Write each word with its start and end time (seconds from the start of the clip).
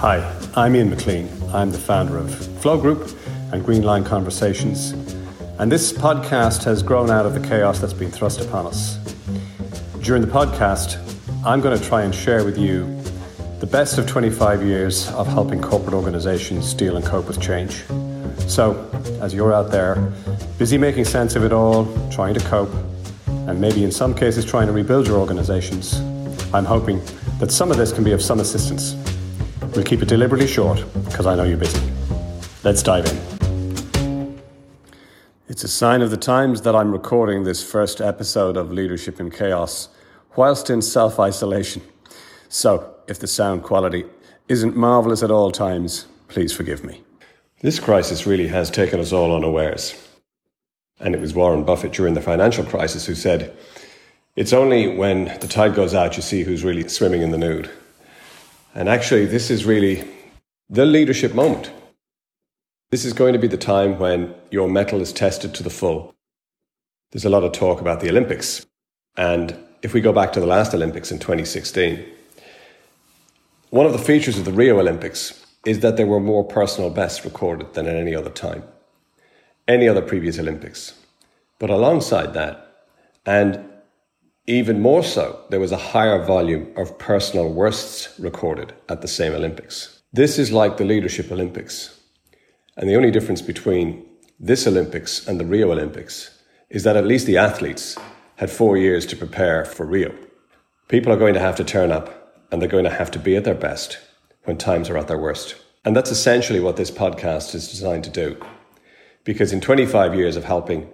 Hi, 0.00 0.34
I'm 0.56 0.74
Ian 0.76 0.88
McLean. 0.88 1.28
I'm 1.52 1.70
the 1.70 1.76
founder 1.76 2.16
of 2.16 2.34
Flow 2.62 2.80
Group 2.80 3.14
and 3.52 3.62
Green 3.62 3.82
Line 3.82 4.02
Conversations. 4.02 4.92
And 5.58 5.70
this 5.70 5.92
podcast 5.92 6.64
has 6.64 6.82
grown 6.82 7.10
out 7.10 7.26
of 7.26 7.34
the 7.34 7.46
chaos 7.46 7.80
that's 7.80 7.92
been 7.92 8.10
thrust 8.10 8.40
upon 8.40 8.66
us. 8.66 8.96
During 10.00 10.22
the 10.22 10.28
podcast, 10.28 10.96
I'm 11.44 11.60
going 11.60 11.78
to 11.78 11.84
try 11.84 12.04
and 12.04 12.14
share 12.14 12.46
with 12.46 12.56
you 12.56 12.86
the 13.58 13.66
best 13.66 13.98
of 13.98 14.06
25 14.06 14.62
years 14.62 15.06
of 15.10 15.26
helping 15.26 15.60
corporate 15.60 15.92
organizations 15.92 16.72
deal 16.72 16.96
and 16.96 17.04
cope 17.04 17.28
with 17.28 17.38
change. 17.38 17.84
So, 18.48 18.90
as 19.20 19.34
you're 19.34 19.52
out 19.52 19.70
there, 19.70 19.96
busy 20.56 20.78
making 20.78 21.04
sense 21.04 21.36
of 21.36 21.44
it 21.44 21.52
all, 21.52 21.84
trying 22.10 22.32
to 22.32 22.40
cope, 22.46 22.72
and 23.26 23.60
maybe 23.60 23.84
in 23.84 23.92
some 23.92 24.14
cases 24.14 24.46
trying 24.46 24.66
to 24.66 24.72
rebuild 24.72 25.06
your 25.06 25.18
organizations, 25.18 26.00
I'm 26.54 26.64
hoping 26.64 27.02
that 27.38 27.50
some 27.50 27.70
of 27.70 27.76
this 27.76 27.92
can 27.92 28.02
be 28.02 28.12
of 28.12 28.22
some 28.22 28.40
assistance. 28.40 28.96
We'll 29.74 29.84
keep 29.84 30.02
it 30.02 30.08
deliberately 30.08 30.48
short 30.48 30.84
because 31.04 31.26
I 31.26 31.36
know 31.36 31.44
you're 31.44 31.56
busy. 31.56 31.80
Let's 32.64 32.82
dive 32.82 33.06
in. 33.06 34.40
It's 35.48 35.62
a 35.62 35.68
sign 35.68 36.02
of 36.02 36.10
the 36.10 36.16
times 36.16 36.62
that 36.62 36.74
I'm 36.74 36.90
recording 36.90 37.44
this 37.44 37.62
first 37.62 38.00
episode 38.00 38.56
of 38.56 38.72
Leadership 38.72 39.20
in 39.20 39.30
Chaos 39.30 39.88
whilst 40.34 40.70
in 40.70 40.82
self 40.82 41.20
isolation. 41.20 41.82
So, 42.48 42.96
if 43.06 43.20
the 43.20 43.28
sound 43.28 43.62
quality 43.62 44.06
isn't 44.48 44.76
marvellous 44.76 45.22
at 45.22 45.30
all 45.30 45.52
times, 45.52 46.06
please 46.26 46.52
forgive 46.52 46.82
me. 46.82 47.04
This 47.60 47.78
crisis 47.78 48.26
really 48.26 48.48
has 48.48 48.70
taken 48.70 48.98
us 48.98 49.12
all 49.12 49.36
unawares. 49.36 49.94
And 50.98 51.14
it 51.14 51.20
was 51.20 51.32
Warren 51.32 51.62
Buffett 51.62 51.92
during 51.92 52.14
the 52.14 52.20
financial 52.20 52.64
crisis 52.64 53.06
who 53.06 53.14
said, 53.14 53.56
It's 54.34 54.52
only 54.52 54.96
when 54.96 55.26
the 55.38 55.48
tide 55.48 55.76
goes 55.76 55.94
out 55.94 56.16
you 56.16 56.22
see 56.22 56.42
who's 56.42 56.64
really 56.64 56.88
swimming 56.88 57.22
in 57.22 57.30
the 57.30 57.38
nude. 57.38 57.70
And 58.74 58.88
actually, 58.88 59.26
this 59.26 59.50
is 59.50 59.64
really 59.64 60.08
the 60.68 60.86
leadership 60.86 61.34
moment. 61.34 61.72
This 62.90 63.04
is 63.04 63.12
going 63.12 63.32
to 63.32 63.38
be 63.38 63.48
the 63.48 63.56
time 63.56 63.98
when 63.98 64.34
your 64.50 64.68
mettle 64.68 65.00
is 65.00 65.12
tested 65.12 65.54
to 65.54 65.62
the 65.62 65.70
full. 65.70 66.14
There's 67.12 67.24
a 67.24 67.30
lot 67.30 67.44
of 67.44 67.52
talk 67.52 67.80
about 67.80 68.00
the 68.00 68.08
Olympics. 68.08 68.66
And 69.16 69.56
if 69.82 69.94
we 69.94 70.00
go 70.00 70.12
back 70.12 70.32
to 70.32 70.40
the 70.40 70.46
last 70.46 70.74
Olympics 70.74 71.10
in 71.10 71.18
2016, 71.18 72.04
one 73.70 73.86
of 73.86 73.92
the 73.92 73.98
features 73.98 74.38
of 74.38 74.44
the 74.44 74.52
Rio 74.52 74.78
Olympics 74.78 75.44
is 75.64 75.80
that 75.80 75.96
there 75.96 76.06
were 76.06 76.20
more 76.20 76.44
personal 76.44 76.90
bests 76.90 77.24
recorded 77.24 77.74
than 77.74 77.86
at 77.86 77.96
any 77.96 78.14
other 78.14 78.30
time, 78.30 78.62
any 79.68 79.88
other 79.88 80.02
previous 80.02 80.38
Olympics. 80.38 80.94
But 81.58 81.70
alongside 81.70 82.34
that, 82.34 82.86
and 83.26 83.69
even 84.50 84.80
more 84.80 85.04
so, 85.04 85.38
there 85.50 85.60
was 85.60 85.70
a 85.70 85.76
higher 85.76 86.20
volume 86.24 86.72
of 86.76 86.98
personal 86.98 87.48
worsts 87.48 88.18
recorded 88.18 88.72
at 88.88 89.00
the 89.00 89.06
same 89.06 89.32
Olympics. 89.32 90.00
This 90.12 90.40
is 90.40 90.50
like 90.50 90.76
the 90.76 90.84
Leadership 90.84 91.30
Olympics. 91.30 91.96
And 92.76 92.90
the 92.90 92.96
only 92.96 93.12
difference 93.12 93.42
between 93.42 94.04
this 94.40 94.66
Olympics 94.66 95.28
and 95.28 95.38
the 95.38 95.46
Rio 95.46 95.70
Olympics 95.70 96.36
is 96.68 96.82
that 96.82 96.96
at 96.96 97.06
least 97.06 97.26
the 97.26 97.36
athletes 97.36 97.96
had 98.36 98.50
four 98.50 98.76
years 98.76 99.06
to 99.06 99.16
prepare 99.16 99.64
for 99.64 99.86
Rio. 99.86 100.12
People 100.88 101.12
are 101.12 101.18
going 101.18 101.34
to 101.34 101.40
have 101.40 101.54
to 101.56 101.64
turn 101.64 101.92
up 101.92 102.34
and 102.50 102.60
they're 102.60 102.68
going 102.68 102.90
to 102.90 102.90
have 102.90 103.12
to 103.12 103.20
be 103.20 103.36
at 103.36 103.44
their 103.44 103.54
best 103.54 103.98
when 104.46 104.58
times 104.58 104.90
are 104.90 104.98
at 104.98 105.06
their 105.06 105.16
worst. 105.16 105.54
And 105.84 105.94
that's 105.94 106.10
essentially 106.10 106.58
what 106.58 106.76
this 106.76 106.90
podcast 106.90 107.54
is 107.54 107.68
designed 107.68 108.02
to 108.02 108.10
do. 108.10 108.36
Because 109.22 109.52
in 109.52 109.60
25 109.60 110.16
years 110.16 110.36
of 110.36 110.42
helping 110.42 110.90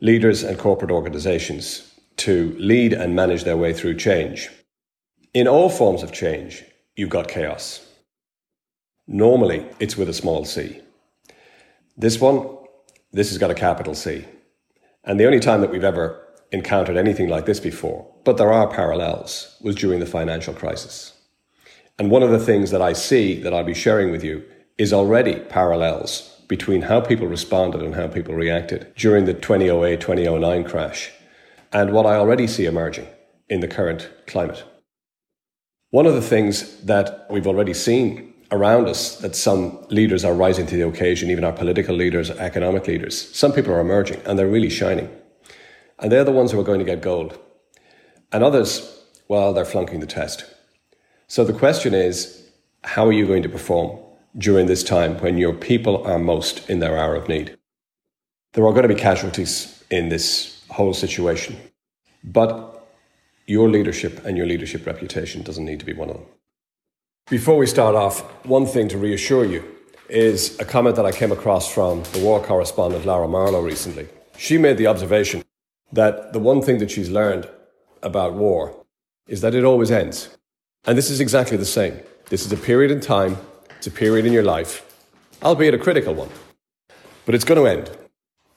leaders 0.00 0.42
and 0.42 0.58
corporate 0.58 0.90
organizations 0.90 1.92
to 2.18 2.56
lead 2.58 2.92
and 2.92 3.14
manage 3.14 3.44
their 3.44 3.56
way 3.56 3.72
through 3.72 3.96
change. 3.96 4.48
In 5.34 5.46
all 5.46 5.68
forms 5.68 6.02
of 6.02 6.12
change, 6.12 6.64
you've 6.96 7.10
got 7.10 7.28
chaos. 7.28 7.86
Normally, 9.06 9.66
it's 9.78 9.96
with 9.96 10.08
a 10.08 10.14
small 10.14 10.44
c. 10.44 10.80
This 11.96 12.20
one, 12.20 12.56
this 13.12 13.30
has 13.30 13.38
got 13.38 13.50
a 13.50 13.54
capital 13.54 13.94
C. 13.94 14.24
And 15.04 15.18
the 15.18 15.24
only 15.26 15.40
time 15.40 15.60
that 15.60 15.70
we've 15.70 15.84
ever 15.84 16.22
encountered 16.52 16.96
anything 16.96 17.28
like 17.28 17.46
this 17.46 17.60
before, 17.60 18.06
but 18.24 18.36
there 18.36 18.52
are 18.52 18.68
parallels, 18.68 19.56
was 19.62 19.76
during 19.76 20.00
the 20.00 20.06
financial 20.06 20.52
crisis. 20.52 21.14
And 21.98 22.10
one 22.10 22.22
of 22.22 22.30
the 22.30 22.38
things 22.38 22.70
that 22.72 22.82
I 22.82 22.92
see 22.92 23.40
that 23.40 23.54
I'll 23.54 23.64
be 23.64 23.72
sharing 23.72 24.10
with 24.10 24.22
you 24.22 24.44
is 24.76 24.92
already 24.92 25.40
parallels 25.40 26.32
between 26.48 26.82
how 26.82 27.00
people 27.00 27.26
responded 27.26 27.82
and 27.82 27.94
how 27.94 28.08
people 28.08 28.34
reacted 28.34 28.92
during 28.94 29.24
the 29.24 29.34
2008 29.34 30.00
2009 30.00 30.64
crash 30.64 31.10
and 31.76 31.92
what 31.92 32.06
I 32.06 32.14
already 32.16 32.46
see 32.46 32.64
emerging 32.64 33.06
in 33.50 33.60
the 33.60 33.68
current 33.68 34.10
climate. 34.26 34.64
One 35.90 36.06
of 36.06 36.14
the 36.14 36.22
things 36.22 36.80
that 36.84 37.26
we've 37.28 37.46
already 37.46 37.74
seen 37.74 38.32
around 38.50 38.88
us 38.88 39.18
that 39.18 39.36
some 39.36 39.84
leaders 39.90 40.24
are 40.24 40.32
rising 40.32 40.66
to 40.68 40.76
the 40.76 40.88
occasion, 40.88 41.30
even 41.30 41.44
our 41.44 41.52
political 41.52 41.94
leaders, 41.94 42.30
economic 42.30 42.86
leaders. 42.86 43.14
Some 43.36 43.52
people 43.52 43.74
are 43.74 43.80
emerging 43.80 44.22
and 44.24 44.38
they're 44.38 44.48
really 44.48 44.70
shining. 44.70 45.10
And 45.98 46.10
they're 46.10 46.24
the 46.24 46.32
ones 46.32 46.50
who 46.50 46.58
are 46.58 46.70
going 46.70 46.78
to 46.78 46.92
get 46.92 47.02
gold. 47.02 47.38
And 48.32 48.42
others, 48.42 49.04
well, 49.28 49.52
they're 49.52 49.66
flunking 49.66 50.00
the 50.00 50.06
test. 50.06 50.46
So 51.28 51.44
the 51.44 51.52
question 51.52 51.92
is, 51.92 52.48
how 52.84 53.06
are 53.06 53.12
you 53.12 53.26
going 53.26 53.42
to 53.42 53.50
perform 53.50 53.98
during 54.38 54.66
this 54.66 54.82
time 54.82 55.18
when 55.18 55.36
your 55.36 55.52
people 55.52 56.02
are 56.06 56.18
most 56.18 56.70
in 56.70 56.78
their 56.80 56.96
hour 56.96 57.16
of 57.16 57.28
need? 57.28 57.54
There 58.54 58.66
are 58.66 58.72
going 58.72 58.88
to 58.88 58.94
be 58.94 59.00
casualties 59.10 59.84
in 59.90 60.08
this 60.08 60.55
whole 60.70 60.94
situation. 60.94 61.56
But 62.24 62.86
your 63.46 63.68
leadership 63.68 64.24
and 64.24 64.36
your 64.36 64.46
leadership 64.46 64.86
reputation 64.86 65.42
doesn't 65.42 65.64
need 65.64 65.80
to 65.80 65.86
be 65.86 65.92
one 65.92 66.10
of 66.10 66.16
them. 66.16 66.26
Before 67.30 67.56
we 67.56 67.66
start 67.66 67.94
off, 67.94 68.20
one 68.44 68.66
thing 68.66 68.88
to 68.88 68.98
reassure 68.98 69.44
you 69.44 69.64
is 70.08 70.58
a 70.60 70.64
comment 70.64 70.96
that 70.96 71.06
I 71.06 71.12
came 71.12 71.32
across 71.32 71.72
from 71.72 72.02
the 72.12 72.20
war 72.20 72.42
correspondent 72.42 73.04
Lara 73.04 73.28
Marlowe 73.28 73.60
recently. 73.60 74.08
She 74.36 74.58
made 74.58 74.78
the 74.78 74.86
observation 74.86 75.42
that 75.92 76.32
the 76.32 76.38
one 76.38 76.62
thing 76.62 76.78
that 76.78 76.90
she's 76.90 77.10
learned 77.10 77.48
about 78.02 78.34
war 78.34 78.84
is 79.26 79.40
that 79.40 79.54
it 79.54 79.64
always 79.64 79.90
ends. 79.90 80.36
And 80.84 80.96
this 80.96 81.10
is 81.10 81.20
exactly 81.20 81.56
the 81.56 81.64
same. 81.64 81.98
This 82.28 82.44
is 82.44 82.52
a 82.52 82.56
period 82.56 82.90
in 82.90 83.00
time, 83.00 83.38
it's 83.76 83.86
a 83.86 83.90
period 83.90 84.26
in 84.26 84.32
your 84.32 84.42
life, 84.42 84.84
albeit 85.42 85.74
a 85.74 85.78
critical 85.78 86.14
one, 86.14 86.30
but 87.24 87.34
it's 87.34 87.44
going 87.44 87.60
to 87.60 87.66
end. 87.66 87.90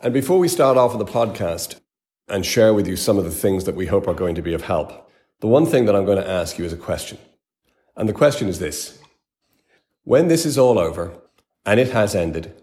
And 0.02 0.14
before 0.14 0.40
we 0.40 0.48
start 0.48 0.78
off 0.78 0.96
with 0.96 1.06
the 1.06 1.12
podcast, 1.12 1.80
and 2.30 2.46
share 2.46 2.74
with 2.74 2.88
you 2.88 2.96
some 2.96 3.18
of 3.18 3.24
the 3.24 3.32
things 3.32 3.66
that 3.66 3.76
we 3.76 3.88
hope 3.88 4.08
are 4.08 4.14
going 4.14 4.36
to 4.36 4.42
be 4.42 4.54
of 4.54 4.64
help. 4.64 5.10
The 5.42 5.48
one 5.48 5.66
thing 5.66 5.86
that 5.86 5.96
I'm 5.96 6.06
going 6.06 6.22
to 6.22 6.30
ask 6.30 6.58
you 6.58 6.66
is 6.66 6.74
a 6.74 6.78
question. 6.78 7.18
And 7.96 8.08
the 8.08 8.14
question 8.14 8.48
is 8.48 8.60
this. 8.60 9.00
When 10.04 10.28
this 10.28 10.46
is 10.46 10.58
all 10.58 10.78
over, 10.78 11.14
and 11.66 11.80
it 11.80 11.92
has 11.92 12.16
ended, 12.16 12.62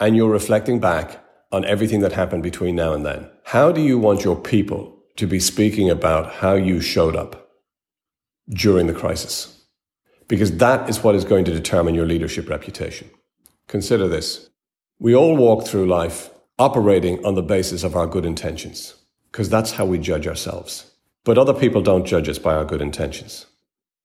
and 0.00 0.16
you're 0.16 0.30
reflecting 0.30 0.80
back 0.80 1.24
on 1.52 1.64
everything 1.64 2.00
that 2.00 2.12
happened 2.12 2.42
between 2.42 2.76
now 2.76 2.92
and 2.92 3.04
then, 3.04 3.30
how 3.44 3.72
do 3.72 3.80
you 3.80 3.98
want 3.98 4.24
your 4.24 4.36
people 4.36 4.98
to 5.16 5.26
be 5.26 5.40
speaking 5.40 5.88
about 5.90 6.34
how 6.34 6.54
you 6.54 6.80
showed 6.80 7.16
up 7.16 7.50
during 8.48 8.86
the 8.86 8.94
crisis? 8.94 9.64
Because 10.28 10.56
that 10.58 10.88
is 10.88 11.02
what 11.02 11.14
is 11.14 11.24
going 11.24 11.44
to 11.44 11.52
determine 11.52 11.94
your 11.94 12.06
leadership 12.06 12.48
reputation. 12.48 13.08
Consider 13.68 14.08
this. 14.08 14.50
We 14.98 15.14
all 15.14 15.36
walk 15.36 15.66
through 15.66 15.86
life 15.86 16.30
operating 16.58 17.24
on 17.24 17.34
the 17.34 17.42
basis 17.42 17.84
of 17.84 17.94
our 17.94 18.06
good 18.06 18.24
intentions 18.24 18.94
because 19.36 19.50
that's 19.50 19.72
how 19.72 19.84
we 19.84 19.98
judge 19.98 20.26
ourselves. 20.26 20.92
But 21.22 21.36
other 21.36 21.52
people 21.52 21.82
don't 21.82 22.06
judge 22.06 22.26
us 22.26 22.38
by 22.38 22.54
our 22.54 22.64
good 22.64 22.80
intentions. 22.80 23.44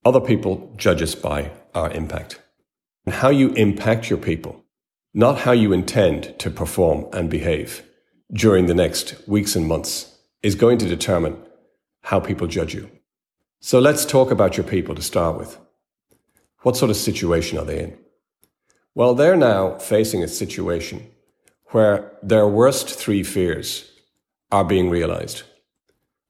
Other 0.03 0.19
people 0.19 0.73
judge 0.75 1.01
us 1.01 1.15
by 1.15 1.51
our 1.73 1.89
impact. 1.91 2.41
And 3.05 3.15
how 3.15 3.29
you 3.29 3.53
impact 3.53 4.09
your 4.09 4.19
people, 4.19 4.65
not 5.13 5.39
how 5.39 5.53
you 5.53 5.71
intend 5.71 6.37
to 6.39 6.49
perform 6.49 7.05
and 7.13 7.29
behave 7.29 7.81
during 8.33 8.65
the 8.65 8.73
next 8.73 9.25
weeks 9.25 9.55
and 9.55 9.65
months, 9.65 10.19
is 10.43 10.55
going 10.55 10.77
to 10.79 10.85
determine 10.85 11.41
how 12.01 12.19
people 12.19 12.47
judge 12.47 12.73
you. 12.73 12.91
So 13.61 13.79
let's 13.79 14.03
talk 14.03 14.31
about 14.31 14.57
your 14.57 14.65
people 14.65 14.95
to 14.95 15.01
start 15.01 15.37
with. 15.37 15.57
What 16.63 16.75
sort 16.75 16.91
of 16.91 16.97
situation 16.97 17.57
are 17.57 17.63
they 17.63 17.79
in? 17.79 17.97
Well, 18.95 19.15
they're 19.15 19.37
now 19.37 19.77
facing 19.77 20.23
a 20.23 20.27
situation 20.27 21.09
where 21.67 22.11
their 22.21 22.49
worst 22.49 22.89
three 22.89 23.23
fears 23.23 23.90
are 24.51 24.65
being 24.65 24.89
realized. 24.89 25.43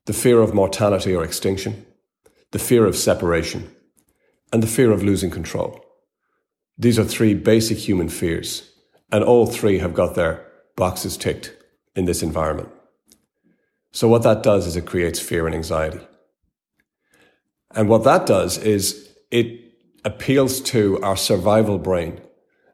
The 0.05 0.13
fear 0.13 0.41
of 0.41 0.53
mortality 0.53 1.15
or 1.15 1.23
extinction, 1.23 1.85
the 2.51 2.59
fear 2.59 2.85
of 2.85 2.95
separation, 2.95 3.73
and 4.51 4.61
the 4.61 4.67
fear 4.67 4.91
of 4.91 5.03
losing 5.03 5.29
control. 5.29 5.83
These 6.77 6.99
are 6.99 7.05
three 7.05 7.33
basic 7.33 7.77
human 7.77 8.09
fears, 8.09 8.69
and 9.11 9.23
all 9.23 9.45
three 9.45 9.79
have 9.79 9.93
got 9.93 10.15
their 10.15 10.45
boxes 10.75 11.17
ticked 11.17 11.55
in 11.95 12.05
this 12.05 12.23
environment. 12.23 12.69
So, 13.91 14.07
what 14.07 14.23
that 14.23 14.41
does 14.41 14.67
is 14.67 14.75
it 14.75 14.85
creates 14.85 15.19
fear 15.19 15.45
and 15.45 15.55
anxiety. 15.55 15.99
And 17.75 17.87
what 17.87 18.03
that 18.03 18.25
does 18.25 18.57
is 18.57 19.09
it 19.29 19.61
appeals 20.03 20.61
to 20.61 21.01
our 21.01 21.17
survival 21.17 21.77
brain 21.77 22.19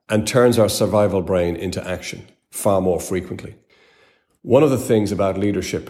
and 0.09 0.27
turns 0.27 0.57
our 0.57 0.69
survival 0.69 1.21
brain 1.21 1.55
into 1.55 1.85
action 1.87 2.25
far 2.49 2.81
more 2.81 2.99
frequently. 2.99 3.55
One 4.41 4.63
of 4.63 4.69
the 4.69 4.77
things 4.77 5.11
about 5.11 5.37
leadership 5.37 5.89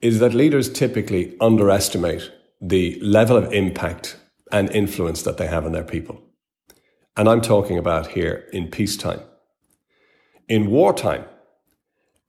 is 0.00 0.18
that 0.20 0.34
leaders 0.34 0.70
typically 0.70 1.36
underestimate 1.40 2.30
the 2.60 2.98
level 3.00 3.36
of 3.36 3.52
impact 3.52 4.16
and 4.50 4.70
influence 4.70 5.22
that 5.22 5.36
they 5.36 5.46
have 5.46 5.66
on 5.66 5.72
their 5.72 5.84
people. 5.84 6.20
And 7.16 7.28
I'm 7.28 7.40
talking 7.40 7.78
about 7.78 8.08
here 8.08 8.48
in 8.52 8.68
peacetime. 8.68 9.20
In 10.48 10.70
wartime, 10.70 11.24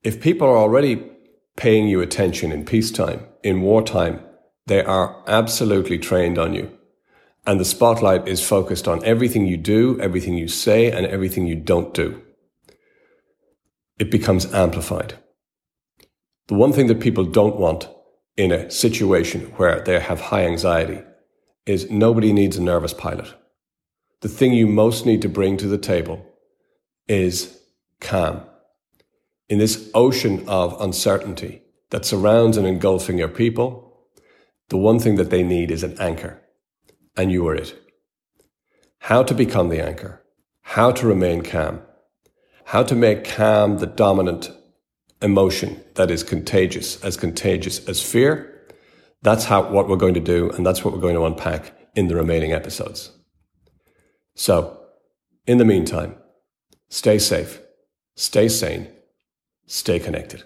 if 0.03 0.21
people 0.21 0.47
are 0.47 0.57
already 0.57 1.09
paying 1.56 1.88
you 1.88 2.01
attention 2.01 2.51
in 2.51 2.65
peacetime, 2.65 3.25
in 3.44 3.62
wartime, 3.62 4.21
they 4.65 4.83
are 4.83 5.24
absolutely 5.27 5.97
trained 5.97 6.38
on 6.38 6.53
you. 6.53 6.71
And 7.45 7.59
the 7.59 7.65
spotlight 7.65 8.27
is 8.27 8.45
focused 8.45 8.88
on 8.88 9.03
everything 9.06 9.45
you 9.45 9.57
do, 9.57 10.00
everything 10.01 10.36
you 10.36 10.47
say, 10.47 10.91
and 10.91 11.06
everything 11.06 11.47
you 11.47 11.56
don't 11.56 11.94
do. 11.94 12.21
It 13.97 14.12
becomes 14.12 14.51
amplified. 14.53 15.15
The 16.50 16.56
one 16.56 16.74
thing 16.74 16.88
that 16.88 17.00
people 17.00 17.25
don't 17.25 17.57
want 17.57 17.88
in 18.36 18.51
a 18.51 18.72
situation 18.72 19.42
where 19.57 19.81
they 19.81 20.00
have 20.00 20.19
high 20.19 20.46
anxiety 20.46 21.04
is 21.68 21.92
nobody 21.92 22.34
needs 22.34 22.57
a 22.57 22.63
nervous 22.63 22.92
pilot. 22.92 23.36
The 24.22 24.30
thing 24.30 24.54
you 24.54 24.66
most 24.66 25.06
need 25.06 25.22
to 25.22 25.30
bring 25.30 25.57
to 25.57 25.68
the 25.68 25.78
table 25.78 26.25
is 27.07 27.56
calm. 28.01 28.42
In 29.48 29.60
this 29.60 29.92
ocean 29.94 30.44
of 30.50 30.81
uncertainty 30.81 31.62
that 31.92 32.04
surrounds 32.04 32.57
and 32.57 32.66
engulfing 32.66 33.19
your 33.19 33.28
people, 33.28 34.07
the 34.69 34.78
one 34.78 34.98
thing 34.98 35.18
that 35.18 35.30
they 35.30 35.44
need 35.44 35.69
is 35.69 35.84
an 35.84 36.00
anchor, 36.00 36.42
and 37.16 37.31
you 37.31 37.48
are 37.48 37.56
it. 37.56 37.80
How 39.01 39.22
to 39.22 39.36
become 39.36 39.69
the 39.69 39.86
anchor, 39.86 40.24
how 40.63 40.92
to 40.94 41.06
remain 41.06 41.44
calm, 41.44 41.84
how 42.66 42.81
to 42.81 42.96
make 42.96 43.24
calm 43.24 43.78
the 43.78 43.86
dominant 43.86 44.50
emotion 45.21 45.81
that 45.95 46.12
is 46.12 46.24
contagious, 46.24 47.04
as 47.04 47.18
contagious 47.18 47.88
as 47.88 48.01
fear. 48.01 48.56
That's 49.21 49.45
how 49.45 49.69
what 49.69 49.89
we're 49.89 49.98
going 49.98 50.13
to 50.13 50.19
do, 50.19 50.50
and 50.51 50.66
that's 50.66 50.83
what 50.83 50.94
we're 50.94 51.01
going 51.01 51.16
to 51.16 51.25
unpack 51.25 51.74
in 51.95 52.07
the 52.07 52.16
remaining 52.16 52.54
episodes. 52.54 53.12
So, 54.36 54.80
in 55.45 55.57
the 55.57 55.66
meantime, 55.66 56.16
stay 56.88 57.19
safe, 57.19 57.60
stay 58.16 58.48
sane, 58.48 58.88
stay 59.66 60.00
connected. 60.00 60.44